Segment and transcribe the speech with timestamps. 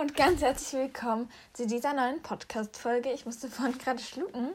[0.00, 3.10] Und ganz herzlich willkommen zu dieser neuen Podcast-Folge.
[3.10, 4.50] Ich musste vorhin gerade schlucken,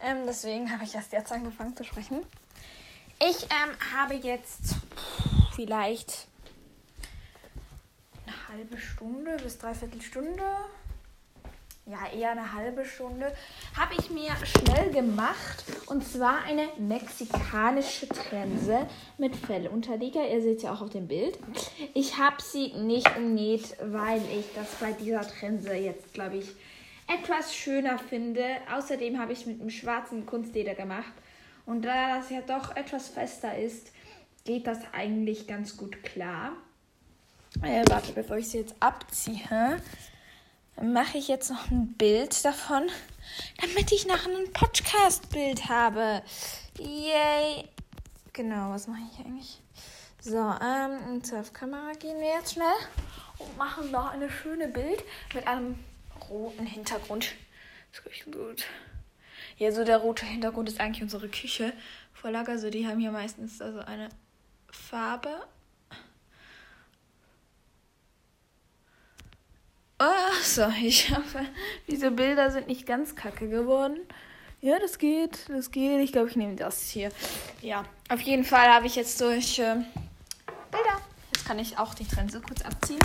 [0.00, 2.24] ähm, deswegen habe ich erst jetzt angefangen zu sprechen.
[3.18, 4.76] Ich ähm, habe jetzt
[5.56, 6.28] vielleicht
[8.24, 10.44] eine halbe Stunde bis dreiviertel Stunde
[11.86, 13.32] ja, eher eine halbe Stunde,
[13.76, 15.64] habe ich mir schnell gemacht.
[15.86, 18.86] Und zwar eine mexikanische Trense
[19.18, 20.26] mit Fellunterlieger.
[20.26, 21.38] Ihr seht ja auch auf dem Bild.
[21.92, 26.46] Ich habe sie nicht genäht, weil ich das bei dieser Trense jetzt, glaube ich,
[27.06, 28.44] etwas schöner finde.
[28.74, 31.12] Außerdem habe ich mit einem schwarzen Kunstleder gemacht.
[31.66, 33.92] Und da das ja doch etwas fester ist,
[34.44, 36.52] geht das eigentlich ganz gut klar.
[37.62, 39.80] Äh, warte, bevor ich sie jetzt abziehe
[40.82, 42.88] mache ich jetzt noch ein Bild davon,
[43.60, 46.22] damit ich nachher ein Podcast-Bild habe.
[46.78, 47.68] Yay!
[48.32, 49.60] Genau, was mache ich eigentlich?
[50.20, 52.66] So, ähm, zur Kamera gehen wir jetzt schnell
[53.38, 55.78] und machen noch eine schöne Bild mit einem
[56.28, 57.34] roten Hintergrund.
[57.92, 58.64] Das riecht gut.
[59.58, 61.72] Ja, so der rote Hintergrund ist eigentlich unsere Küche.
[62.12, 64.08] Vorlage, also die haben hier meistens also eine
[64.70, 65.46] Farbe
[69.98, 71.40] Oh, so, ich hoffe,
[71.88, 73.98] diese Bilder sind nicht ganz kacke geworden.
[74.60, 76.00] Ja, das geht, das geht.
[76.00, 77.10] Ich glaube, ich nehme das hier.
[77.60, 79.84] Ja, auf jeden Fall habe ich jetzt solche
[80.70, 81.00] Bilder.
[81.34, 83.00] Jetzt kann ich auch die Trense kurz abziehen.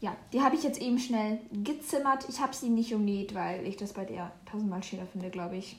[0.00, 2.26] Ja, die habe ich jetzt eben schnell gezimmert.
[2.28, 5.76] Ich habe sie nicht umnäht, weil ich das bei der tausendmal schöner finde, glaube ich.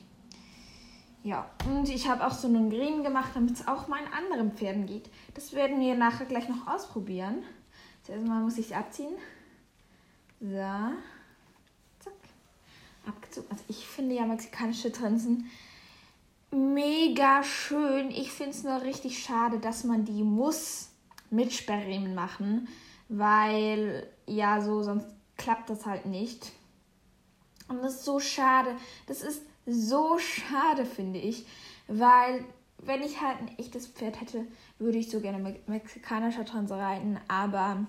[1.22, 4.86] Ja, und ich habe auch so einen Green gemacht, damit es auch meinen anderen Pferden
[4.86, 5.08] geht.
[5.34, 7.44] Das werden wir nachher gleich noch ausprobieren.
[8.02, 9.14] Zuerst mal muss ich sie abziehen.
[10.40, 10.46] So.
[12.00, 12.12] Zack.
[13.06, 13.48] Abgezogen.
[13.50, 15.50] Also ich finde ja mexikanische Trensen
[16.54, 18.10] mega schön.
[18.10, 20.90] Ich finde es nur richtig schade, dass man die muss
[21.30, 22.68] mit Sperrriemen machen,
[23.08, 26.52] weil ja so sonst klappt das halt nicht.
[27.68, 28.76] Und das ist so schade.
[29.06, 31.46] Das ist so schade, finde ich,
[31.88, 32.44] weil
[32.78, 34.46] wenn ich halt ein echtes Pferd hätte,
[34.78, 37.86] würde ich so gerne mit mexikanischer Trense reiten, aber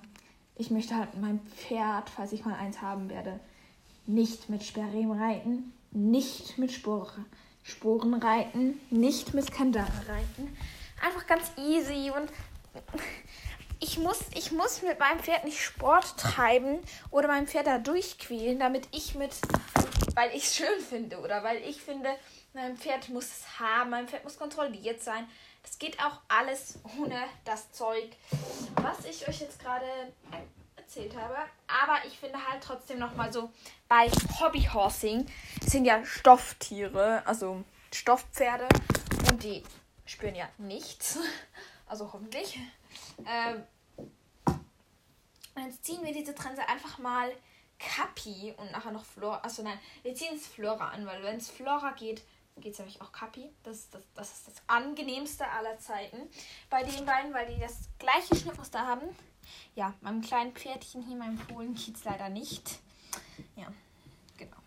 [0.55, 3.39] ich möchte halt mein Pferd, falls ich mal eins haben werde,
[4.05, 7.11] nicht mit Sperrriemen reiten, nicht mit Spor
[7.63, 10.55] Sporen reiten, nicht mit Kandare reiten.
[11.03, 12.29] Einfach ganz easy und
[13.85, 16.79] ich muss, ich muss mit meinem Pferd nicht Sport treiben
[17.11, 19.29] oder mein Pferd da durchquälen, damit ich mit,
[20.15, 22.09] weil ich es schön finde oder weil ich finde,
[22.53, 25.29] mein Pferd muss es haben, mein Pferd muss kontrolliert sein.
[25.61, 28.09] Das geht auch alles ohne das Zeug,
[28.81, 29.85] was ich euch jetzt gerade
[30.75, 31.35] erzählt habe.
[31.67, 33.51] Aber ich finde halt trotzdem nochmal so,
[33.87, 34.09] bei
[34.39, 35.27] Hobbyhorsing
[35.63, 37.63] sind ja Stofftiere, also
[37.93, 38.67] Stoffpferde.
[39.29, 39.63] Und die
[40.07, 41.19] spüren ja nichts.
[41.87, 42.59] Also hoffentlich.
[43.27, 43.63] Ähm,
[45.63, 47.31] jetzt ziehen wir diese Trense einfach mal
[47.79, 49.39] Kapi und nachher noch Flora.
[49.43, 52.23] Achso, nein, wir ziehen es Flora an, weil wenn es Flora geht,
[52.57, 53.49] geht es nämlich auch Kapi.
[53.63, 56.17] Das, das, das ist das angenehmste aller Zeiten
[56.69, 59.07] bei den beiden, weil die das gleiche Schnittmuster haben.
[59.75, 62.79] Ja, meinem kleinen Pferdchen hier, meinem Polen, geht es leider nicht.
[63.55, 63.67] Ja,
[64.37, 64.57] genau.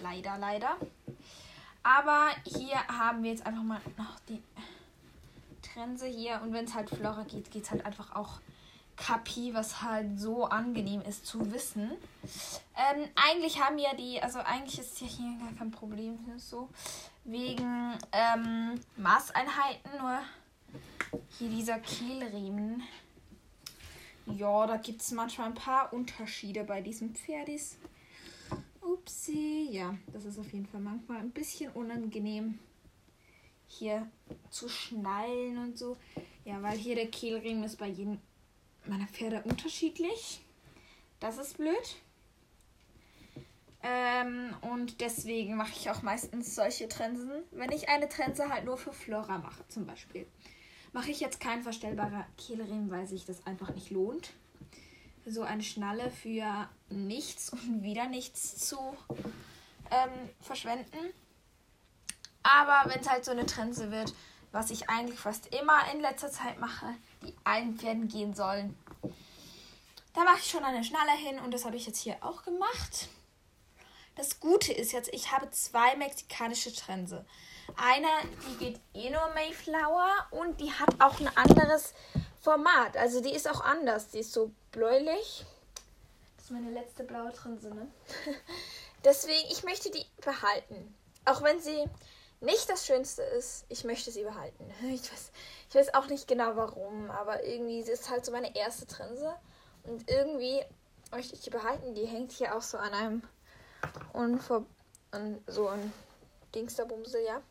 [0.00, 0.76] Leider, leider.
[1.82, 4.42] Aber hier haben wir jetzt einfach mal noch die
[5.60, 6.40] Trense hier.
[6.42, 8.40] Und wenn es halt Flora geht, geht es halt einfach auch
[8.96, 11.90] Kapi, was halt so angenehm ist zu wissen.
[12.76, 16.68] Ähm, eigentlich haben ja die, also eigentlich ist ja hier gar kein Problem so
[17.24, 20.20] wegen ähm, Maßeinheiten, nur
[21.38, 22.82] hier dieser Kehlriemen.
[24.26, 27.76] Ja, da gibt es manchmal ein paar Unterschiede bei diesen Pferdis.
[28.80, 32.58] Upsi, ja, das ist auf jeden Fall manchmal ein bisschen unangenehm
[33.66, 34.08] hier
[34.50, 35.96] zu schnallen und so.
[36.44, 38.18] Ja, weil hier der Kehlriemen ist bei jedem
[38.86, 40.40] meiner Pferde unterschiedlich.
[41.20, 41.96] Das ist blöd.
[43.82, 48.78] Ähm, und deswegen mache ich auch meistens solche Trensen, wenn ich eine Trense halt nur
[48.78, 50.26] für Flora mache, zum Beispiel.
[50.92, 54.30] Mache ich jetzt kein verstellbarer Kehlriemen, weil sich das einfach nicht lohnt.
[55.26, 58.78] So eine Schnalle für nichts und wieder nichts zu
[59.90, 61.12] ähm, verschwenden.
[62.42, 64.14] Aber wenn es halt so eine Trense wird,
[64.52, 66.86] was ich eigentlich fast immer in letzter Zeit mache,
[67.24, 68.76] die allen Pferden gehen sollen,
[70.14, 73.08] da mache ich schon eine Schnalle hin und das habe ich jetzt hier auch gemacht.
[74.16, 77.24] Das Gute ist jetzt, ich habe zwei mexikanische Trense.
[77.76, 78.06] Eine,
[78.48, 81.94] die geht eh nur Mayflower und die hat auch ein anderes
[82.40, 82.96] Format.
[82.96, 84.10] Also die ist auch anders.
[84.10, 85.44] Die ist so bläulich.
[86.36, 87.88] Das ist meine letzte blaue Trense, ne?
[89.04, 90.94] Deswegen, ich möchte die behalten.
[91.24, 91.84] Auch wenn sie
[92.40, 94.70] nicht das Schönste ist, ich möchte sie behalten.
[94.82, 95.32] Ich weiß,
[95.74, 99.34] ich weiß auch nicht genau warum, aber irgendwie ist es halt so meine erste Trense.
[99.82, 100.64] Und irgendwie
[101.10, 101.96] möchte ich die behalten.
[101.96, 103.22] Die hängt hier auch so an einem
[104.12, 104.64] Unver
[105.10, 105.92] an so ein
[106.54, 107.42] Dingsterbumsel, ja.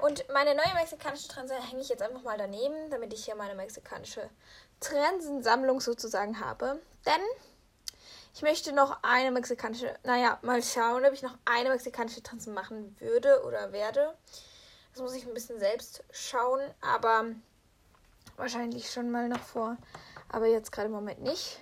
[0.00, 3.54] Und meine neue mexikanische Trense hänge ich jetzt einfach mal daneben, damit ich hier meine
[3.54, 4.28] mexikanische
[4.80, 6.80] Trensensammlung sozusagen habe.
[7.06, 7.22] Denn
[8.34, 12.96] ich möchte noch eine mexikanische, naja, mal schauen, ob ich noch eine mexikanische Trense machen
[12.98, 14.16] würde oder werde.
[14.94, 17.26] Das muss ich ein bisschen selbst schauen, aber
[18.36, 19.76] wahrscheinlich schon mal noch vor.
[20.28, 21.60] Aber jetzt gerade im Moment nicht.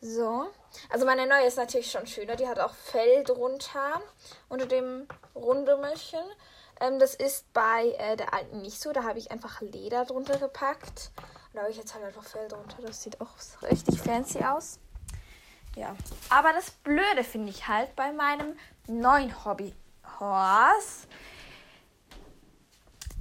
[0.00, 0.46] So.
[0.90, 2.36] Also meine neue ist natürlich schon schöner.
[2.36, 4.02] Die hat auch Fell drunter
[4.48, 6.22] unter dem Rundümmelchen.
[6.80, 8.92] Ähm, das ist bei äh, der alten nicht so.
[8.92, 11.10] Da habe ich einfach Leder drunter gepackt.
[11.16, 12.82] Und da habe ich jetzt halt einfach Fell drunter.
[12.82, 13.30] Das sieht auch
[13.62, 14.78] richtig fancy aus.
[15.76, 15.96] Ja.
[16.30, 18.56] Aber das Blöde finde ich halt bei meinem
[18.86, 19.74] neuen Hobby
[20.20, 21.06] Horse.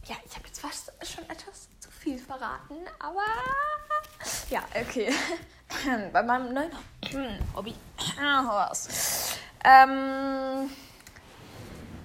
[0.06, 1.70] Ja, ich habe jetzt fast schon etwas
[2.04, 3.22] viel verraten, aber
[4.50, 5.14] ja, okay.
[6.12, 6.72] bei meinem neuen
[7.56, 7.74] Hobby
[8.20, 9.38] Horse.
[9.64, 10.70] Ähm,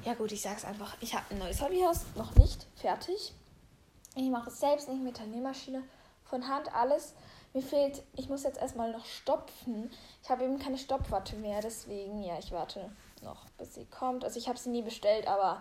[0.04, 0.96] ja gut, ich sag's einfach.
[1.00, 3.34] Ich habe ein neues Hobbyhaus, noch nicht fertig.
[4.14, 5.82] Ich mache es selbst nicht mit der Nähmaschine,
[6.24, 7.14] von Hand alles.
[7.52, 9.90] Mir fehlt, ich muss jetzt erstmal noch stopfen.
[10.22, 12.92] Ich habe eben keine Stopfwatte mehr, deswegen, ja, ich warte
[13.22, 14.24] noch, bis sie kommt.
[14.24, 15.60] Also ich habe sie nie bestellt, aber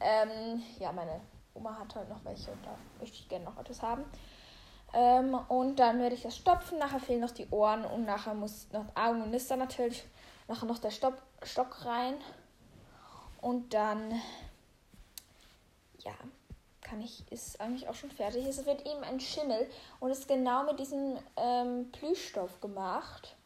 [0.00, 1.20] ähm, ja, meine
[1.58, 4.04] Oma hat halt noch welche und da möchte ich gerne noch etwas haben.
[4.94, 6.78] Ähm, und dann werde ich das stopfen.
[6.78, 10.04] Nachher fehlen noch die Ohren und nachher muss noch Augen und Nister natürlich.
[10.46, 12.14] Nachher noch der Stopp, Stock rein.
[13.40, 14.12] Und dann,
[15.98, 16.12] ja,
[16.80, 18.46] kann ich, ist eigentlich auch schon fertig.
[18.46, 19.68] Es wird eben ein Schimmel
[20.00, 23.36] und ist genau mit diesem ähm, Plüschstoff gemacht.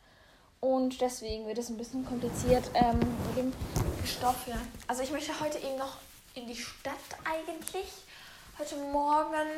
[0.60, 3.52] Und deswegen wird es ein bisschen kompliziert ähm, mit dem
[4.04, 4.46] Stoff.
[4.46, 4.54] Ja.
[4.86, 5.96] Also ich möchte heute eben noch
[6.34, 6.94] in die Stadt
[7.24, 7.92] eigentlich.
[8.58, 9.48] Heute Morgen,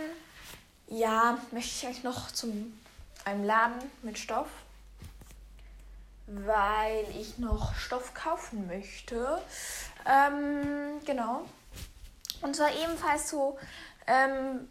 [0.88, 2.79] ja, möchte ich eigentlich noch zum
[3.25, 4.49] einem Laden mit Stoff,
[6.26, 9.41] weil ich noch Stoff kaufen möchte.
[10.05, 11.44] Ähm, genau.
[12.43, 13.56] Und zwar ebenfalls so
[14.06, 14.69] ähm,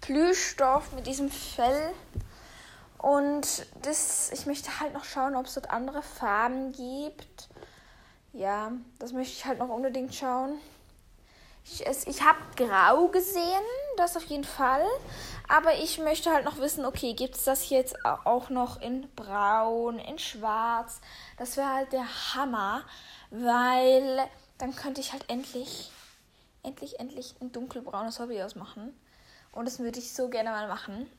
[0.00, 1.94] Plüschstoff mit diesem Fell.
[2.98, 7.48] Und das, ich möchte halt noch schauen, ob es dort andere Farben gibt.
[8.32, 10.58] Ja, das möchte ich halt noch unbedingt schauen.
[11.64, 13.62] Ich, ich habe grau gesehen,
[13.96, 14.84] das auf jeden Fall.
[15.48, 19.98] Aber ich möchte halt noch wissen, okay, gibt es das jetzt auch noch in braun,
[19.98, 21.00] in schwarz?
[21.36, 22.82] Das wäre halt der Hammer,
[23.30, 24.20] weil
[24.58, 25.90] dann könnte ich halt endlich,
[26.62, 28.98] endlich, endlich ein dunkelbraunes Hobby ausmachen.
[29.52, 31.10] Und das würde ich so gerne mal machen.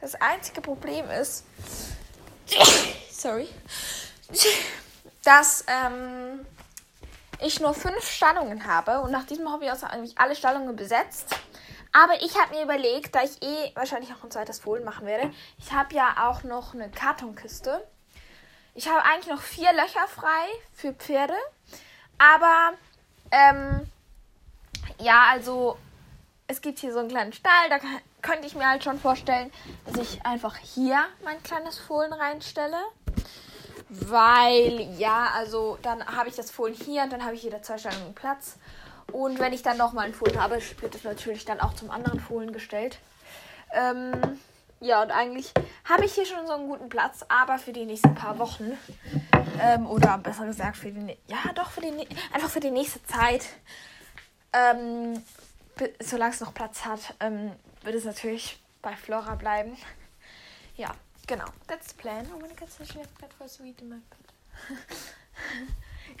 [0.00, 1.44] Das einzige Problem ist,
[3.10, 3.48] sorry,
[5.24, 6.44] dass ähm,
[7.40, 11.34] ich nur fünf Stallungen habe und nach diesem Hobby aus eigentlich alle Stallungen besetzt.
[11.92, 15.32] Aber ich habe mir überlegt, da ich eh wahrscheinlich auch ein zweites Fohlen machen werde,
[15.58, 17.86] ich habe ja auch noch eine Kartonkiste.
[18.74, 21.34] Ich habe eigentlich noch vier Löcher frei für Pferde.
[22.18, 22.74] Aber,
[23.30, 23.90] ähm,
[24.98, 25.78] ja, also,
[26.46, 29.50] es gibt hier so einen kleinen Stall, da kann, könnte ich mir halt schon vorstellen,
[29.86, 32.76] dass ich einfach hier mein kleines Fohlen reinstelle.
[33.88, 37.78] Weil, ja, also, dann habe ich das Fohlen hier und dann habe ich hier zwei
[37.78, 38.56] Stellungen Platz.
[39.12, 42.18] Und wenn ich dann nochmal ein Fohlen habe, wird es natürlich dann auch zum anderen
[42.18, 42.98] Fohlen gestellt.
[43.72, 44.38] Ähm,
[44.80, 45.52] ja, und eigentlich
[45.84, 48.76] habe ich hier schon so einen guten Platz, aber für die nächsten paar Wochen,
[49.60, 53.46] ähm, oder besser gesagt, für die, ja, doch, für die, einfach für die nächste Zeit,
[54.52, 55.22] ähm,
[56.00, 57.52] solange es noch Platz hat, ähm,
[57.82, 59.76] wird es natürlich bei Flora bleiben.
[60.76, 60.90] Ja,
[61.26, 61.46] genau.
[61.66, 62.26] That's the plan.
[62.34, 64.80] Oh, meine Katze ist got sweet in my bed.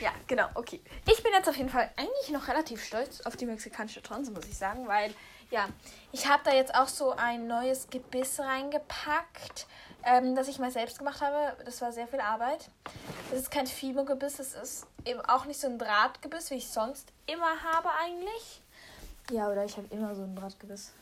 [0.00, 0.80] ja, genau, okay.
[1.10, 4.46] Ich bin jetzt auf jeden Fall eigentlich noch relativ stolz auf die mexikanische Transe, muss
[4.46, 5.14] ich sagen, weil
[5.50, 5.68] ja,
[6.12, 9.66] ich habe da jetzt auch so ein neues Gebiss reingepackt,
[10.04, 11.56] ähm, das ich mal selbst gemacht habe.
[11.64, 12.68] Das war sehr viel Arbeit.
[13.30, 17.12] Das ist kein Fimo-Gebiss, das ist eben auch nicht so ein Drahtgebiss, wie ich sonst
[17.26, 18.62] immer habe eigentlich.
[19.30, 20.92] Ja, oder ich habe immer so ein Drahtgebiss.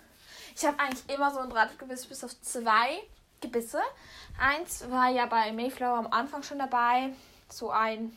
[0.56, 3.02] Ich habe eigentlich immer so ein Drahtgebiss bis auf zwei
[3.44, 3.80] Gebisse.
[4.38, 7.10] Eins war ja bei Mayflower am Anfang schon dabei.
[7.48, 8.16] So ein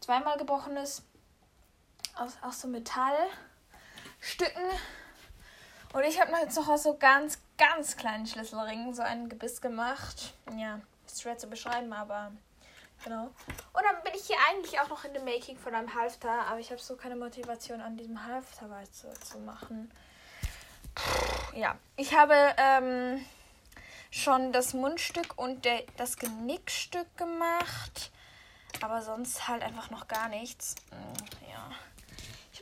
[0.00, 1.02] zweimal gebrochenes
[2.16, 3.16] aus, aus so Metall.
[4.20, 4.62] Stücken.
[5.92, 10.34] Und ich habe jetzt noch aus so ganz, ganz kleinen Schlüsselringen so ein Gebiss gemacht.
[10.56, 12.32] Ja, ist schwer zu beschreiben, aber
[13.04, 13.24] genau.
[13.26, 16.58] Und dann bin ich hier eigentlich auch noch in dem Making von einem Halfter, aber
[16.58, 19.90] ich habe so keine Motivation, an diesem Halfter weiterzumachen.
[21.54, 23.24] Ja, ich habe ähm,
[24.14, 28.10] schon das Mundstück und der, das Genickstück gemacht,
[28.80, 30.76] aber sonst halt einfach noch gar nichts.
[30.90, 31.70] Hm, ja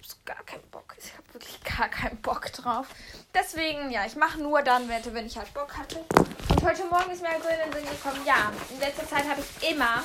[0.02, 0.96] habe so gar keinen Bock.
[0.98, 2.86] Ich habe wirklich gar keinen Bock drauf.
[3.34, 6.04] Deswegen, ja, ich mache nur dann Wette, wenn ich halt Bock hatte.
[6.48, 9.28] Und heute Morgen ist mir halt so in den Sinn gekommen, ja, in letzter Zeit
[9.28, 10.02] habe ich immer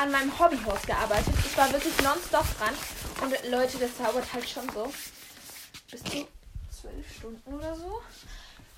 [0.00, 1.34] an meinem Hobbyhaus gearbeitet.
[1.44, 2.74] Ich war wirklich nonstop dran.
[3.22, 4.92] Und Leute, das dauert halt schon so
[5.90, 6.28] bis zu
[6.70, 8.02] zwölf Stunden oder so.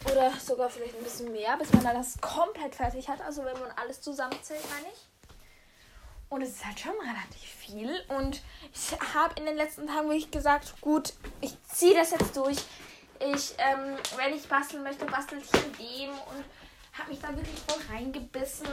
[0.05, 3.21] Oder sogar vielleicht ein bisschen mehr, bis man dann das komplett fertig hat.
[3.21, 5.09] Also wenn man alles zusammenzählt, meine ich.
[6.29, 8.05] Und es ist halt schon relativ viel.
[8.09, 12.59] Und ich habe in den letzten Tagen wirklich gesagt, gut, ich ziehe das jetzt durch.
[13.21, 16.45] Ich, ähm, wenn ich basteln möchte, bastel ich in dem und
[16.97, 18.69] habe mich da wirklich voll reingebissen.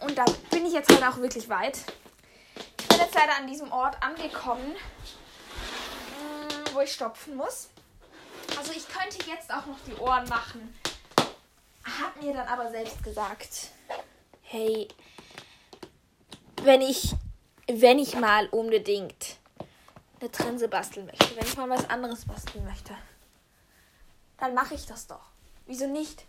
[0.00, 1.78] Und da bin ich jetzt halt auch wirklich weit.
[2.80, 7.70] Ich bin jetzt leider an diesem Ort angekommen, mm, wo ich stopfen muss.
[8.66, 10.74] Also ich könnte jetzt auch noch die Ohren machen.
[11.84, 13.70] Hat mir dann aber selbst gesagt,
[14.42, 14.88] hey,
[16.64, 17.14] wenn ich,
[17.68, 19.36] wenn ich mal unbedingt
[20.18, 22.92] eine Trense basteln möchte, wenn ich mal was anderes basteln möchte,
[24.38, 25.30] dann mache ich das doch.
[25.66, 26.24] Wieso nicht?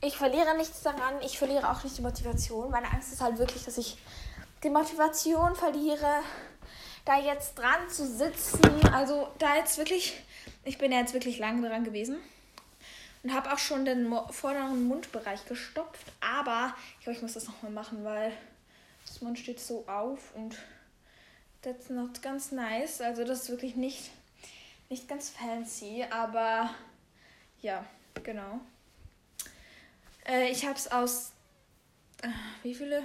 [0.00, 2.70] Ich verliere nichts daran, ich verliere auch nicht die Motivation.
[2.70, 3.98] Meine Angst ist halt wirklich, dass ich
[4.62, 6.22] die Motivation verliere,
[7.08, 8.60] da jetzt dran zu sitzen.
[8.92, 10.22] Also da jetzt wirklich,
[10.64, 12.18] ich bin ja jetzt wirklich lange dran gewesen
[13.22, 16.06] und habe auch schon den vorderen Mundbereich gestopft.
[16.20, 18.30] Aber ich glaube, ich muss das nochmal machen, weil
[19.06, 20.58] das Mund steht so auf und
[21.62, 23.00] das ist noch ganz nice.
[23.00, 24.10] Also das ist wirklich nicht,
[24.90, 26.68] nicht ganz fancy, aber
[27.62, 27.86] ja,
[28.22, 28.60] genau.
[30.26, 31.32] Äh, ich habe es aus,
[32.20, 32.28] äh,
[32.62, 33.02] wie viele?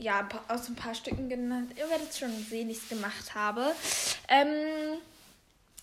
[0.00, 1.74] Ja, aus ein paar Stücken genannt.
[1.76, 3.74] Ihr werdet schon sehen, ich es gemacht habe.
[4.28, 4.98] Ähm,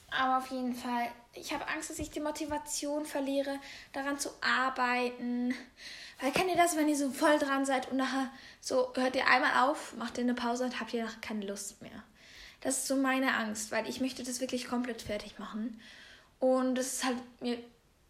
[0.10, 3.60] aber auf jeden Fall, ich habe Angst, dass ich die Motivation verliere,
[3.94, 5.54] daran zu arbeiten.
[6.20, 9.28] Weil kennt ihr das, wenn ihr so voll dran seid und nachher so hört ihr
[9.28, 12.04] einmal auf, macht ihr eine Pause und habt ihr nachher keine Lust mehr.
[12.62, 15.80] Das ist so meine Angst, weil ich möchte das wirklich komplett fertig machen.
[16.40, 17.60] Und das ist halt mir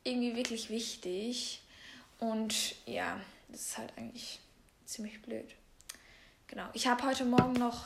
[0.05, 1.61] irgendwie wirklich wichtig.
[2.19, 4.39] Und ja, das ist halt eigentlich
[4.85, 5.53] ziemlich blöd.
[6.47, 6.65] Genau.
[6.73, 7.85] Ich habe heute Morgen noch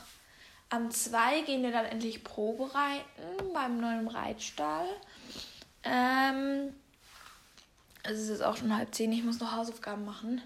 [0.70, 4.88] am 2 gehen wir dann endlich Probe reiten beim neuen Reitstall.
[5.84, 6.74] Ähm,
[8.04, 10.42] es ist jetzt auch schon halb zehn, ich muss noch Hausaufgaben machen.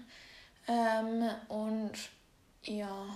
[0.66, 1.92] Ähm, und
[2.64, 3.06] ja,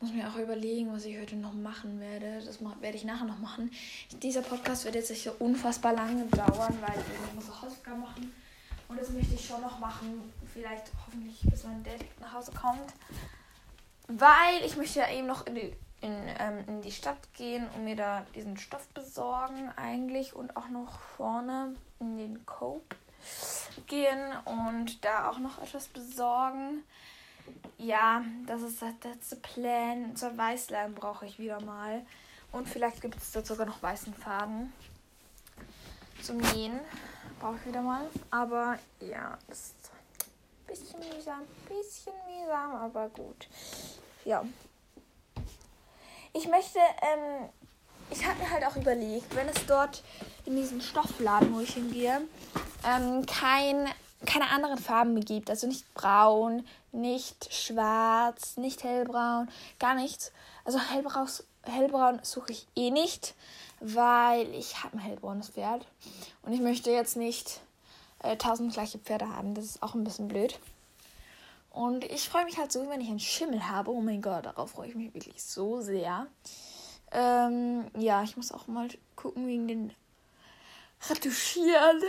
[0.00, 2.44] muss mir auch überlegen, was ich heute noch machen werde.
[2.44, 3.70] Das werde ich nachher noch machen.
[4.22, 8.32] Dieser Podcast wird jetzt sicher unfassbar lange dauern, weil ich muss auch Hausaufgaben machen.
[8.88, 10.32] Und das möchte ich schon noch machen.
[10.52, 12.92] Vielleicht hoffentlich, bis mein Dad nach Hause kommt.
[14.18, 17.84] Weil ich möchte ja eben noch in die, in, ähm, in die Stadt gehen und
[17.84, 20.34] mir da diesen Stoff besorgen eigentlich.
[20.34, 22.96] Und auch noch vorne in den Cope
[23.86, 26.84] gehen und da auch noch etwas besorgen.
[27.78, 30.14] Ja, das ist das letzte Plan.
[30.16, 32.04] Zur Weißlein brauche ich wieder mal.
[32.52, 34.72] Und vielleicht gibt es da sogar noch weißen Faden
[36.22, 36.80] zum Nähen.
[37.40, 38.04] Brauche ich wieder mal.
[38.30, 39.74] Aber ja, ist
[40.60, 41.40] ein bisschen mühsam.
[41.68, 43.48] bisschen mühsam, aber gut.
[44.24, 44.44] Ja.
[46.32, 47.48] Ich möchte, ähm,
[48.10, 50.02] ich habe mir halt auch überlegt, wenn es dort
[50.46, 52.22] in diesem Stoffladen, wo ich hingehe,
[52.84, 53.88] ähm, kein,
[54.24, 55.50] keine anderen Farben gibt.
[55.50, 59.48] Also nicht braun, nicht schwarz, nicht hellbraun,
[59.78, 60.32] gar nichts.
[60.64, 61.28] Also hellbraun,
[61.64, 63.34] hellbraun suche ich eh nicht,
[63.80, 65.86] weil ich habe ein hellbraunes Pferd.
[66.42, 67.60] Und ich möchte jetzt nicht
[68.22, 69.54] äh, tausend gleiche Pferde haben.
[69.54, 70.58] Das ist auch ein bisschen blöd.
[71.72, 73.90] Und ich freue mich halt so, wenn ich einen Schimmel habe.
[73.90, 76.26] Oh mein Gott, darauf freue ich mich wirklich so sehr.
[77.10, 79.92] Ähm, ja, ich muss auch mal gucken wegen den
[81.08, 82.02] Retuschieren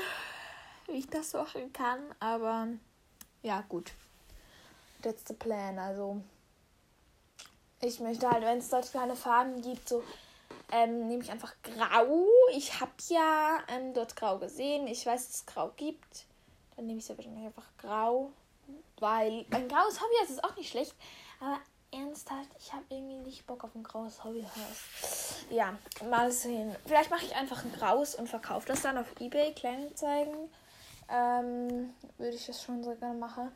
[0.87, 1.99] wie ich das machen kann.
[2.19, 2.67] Aber
[3.41, 3.91] ja, gut.
[5.01, 5.77] That's the plan.
[5.79, 6.21] Also,
[7.81, 10.03] ich möchte halt, wenn es dort keine Farben gibt, so
[10.71, 12.25] ähm, nehme ich einfach grau.
[12.53, 14.87] Ich habe ja ähm, dort grau gesehen.
[14.87, 16.25] Ich weiß, dass es grau gibt.
[16.75, 18.31] Dann nehme ich es wahrscheinlich einfach grau.
[18.99, 20.95] Weil ein graues Hobby ist auch nicht schlecht.
[21.39, 21.59] Aber
[21.91, 25.45] ernsthaft, ich habe irgendwie nicht Bock auf ein graues Hobbyhaus.
[25.49, 25.77] Ja,
[26.09, 26.75] mal sehen.
[26.85, 30.49] Vielleicht mache ich einfach ein graues und verkaufe das dann auf Ebay, Kleinanzeigen
[31.09, 33.51] ähm, würde ich das schon so gerne machen.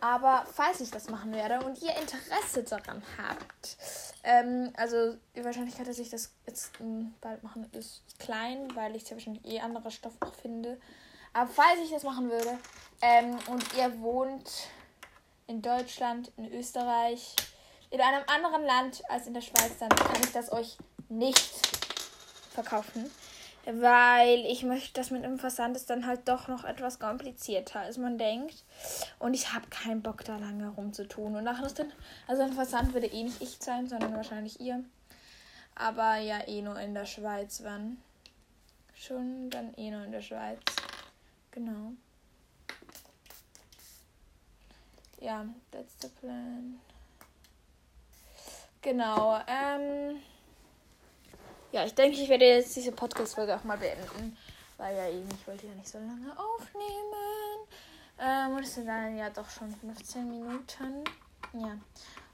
[0.00, 3.76] Aber falls ich das machen werde und ihr Interesse daran habt,
[4.24, 9.04] ähm, also die Wahrscheinlichkeit, dass ich das jetzt ähm, bald machen, ist klein, weil ich
[9.04, 10.80] ja wahrscheinlich eh anderer Stoff noch finde.
[11.32, 12.58] Aber falls ich das machen würde
[13.00, 14.68] ähm, und ihr wohnt
[15.46, 17.36] in Deutschland, in Österreich,
[17.90, 21.50] in einem anderen Land als in der Schweiz, dann kann ich das euch nicht
[22.52, 23.10] verkaufen
[23.64, 27.96] weil ich möchte, dass mit dem Versand ist dann halt doch noch etwas komplizierter, als
[27.96, 28.64] man denkt.
[29.18, 31.36] Und ich habe keinen Bock, da lange rumzutun.
[31.36, 31.92] Und nachher ist dann,
[32.26, 34.82] also ein Versand würde eh nicht ich sein, sondern wahrscheinlich ihr.
[35.74, 37.98] Aber ja, eh nur in der Schweiz, wann?
[38.94, 40.58] Schon dann eh nur in der Schweiz.
[41.52, 41.92] Genau.
[45.20, 46.80] Ja, that's the plan.
[48.80, 49.38] Genau.
[49.46, 50.20] Ähm,
[51.70, 54.36] ja, ich denke, ich werde jetzt diese Podcast-Folge auch mal beenden.
[54.78, 57.68] Weil ja eben, ich wollte ja nicht so lange aufnehmen.
[58.18, 61.04] Ähm, und es sind dann ja doch schon 15 Minuten.
[61.52, 61.78] Ja.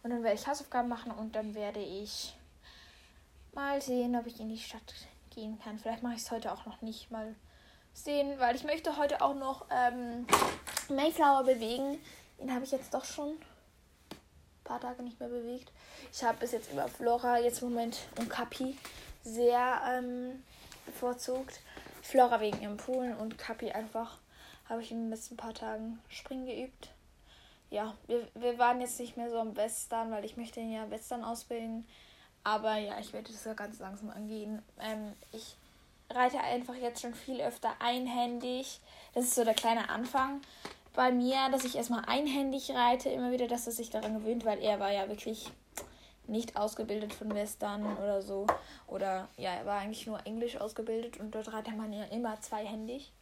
[0.02, 2.34] Und dann werde ich Hausaufgaben machen und dann werde ich
[3.52, 4.94] mal sehen, ob ich in die Stadt
[5.34, 5.78] gehen kann.
[5.78, 7.34] Vielleicht mache ich es heute auch noch nicht mal
[8.05, 10.26] sehen, weil ich möchte heute auch noch ähm,
[10.88, 11.99] Mayflower bewegen.
[12.40, 15.73] Den habe ich jetzt doch schon ein paar Tage nicht mehr bewegt.
[16.12, 18.76] Ich habe bis jetzt über Flora jetzt im Moment und Kapi
[19.23, 20.43] sehr ähm,
[20.87, 21.61] bevorzugt.
[22.02, 24.19] Flora wegen ihrem Pool und Kapi einfach
[24.69, 26.90] habe ich in den letzten paar Tagen Springen geübt.
[27.71, 30.90] Ja, wir, wir waren jetzt nicht mehr so am Western, weil ich möchte ihn ja
[30.90, 31.87] Western ausbilden.
[32.45, 34.62] Aber ja, ich werde das ja ganz langsam angehen.
[34.81, 35.57] Ähm, ich
[36.10, 38.80] reite einfach jetzt schon viel öfter einhändig.
[39.14, 40.40] Das ist so der kleine Anfang
[40.94, 44.58] bei mir, dass ich erstmal einhändig reite, immer wieder, dass er sich daran gewöhnt, weil
[44.60, 45.50] er war ja wirklich
[46.26, 48.46] nicht ausgebildet von Western oder so.
[48.86, 53.12] Oder ja, er war eigentlich nur Englisch ausgebildet und dort reitet man ja immer zweihändig.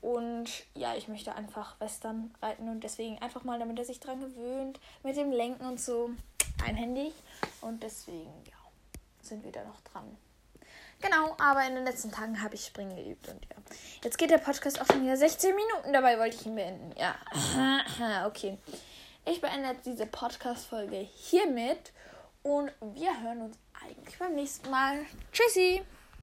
[0.00, 4.20] Und ja, ich möchte einfach Western reiten und deswegen einfach mal, damit er sich daran
[4.20, 6.10] gewöhnt, mit dem Lenken und so
[6.66, 7.12] einhändig.
[7.60, 8.56] Und deswegen, ja,
[9.20, 10.16] sind wir da noch dran.
[11.00, 13.56] Genau, aber in den letzten Tagen habe ich Springen geübt und ja.
[14.04, 16.94] Jetzt geht der Podcast auch schon wieder 16 Minuten, dabei wollte ich ihn beenden.
[16.98, 18.58] Ja, okay.
[19.24, 21.92] Ich beende diese Podcast-Folge hiermit
[22.42, 25.06] und wir hören uns eigentlich beim nächsten Mal.
[25.32, 25.82] Tschüssi!